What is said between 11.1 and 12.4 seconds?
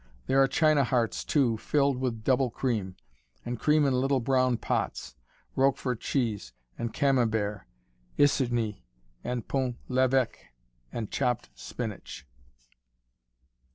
chopped spinach.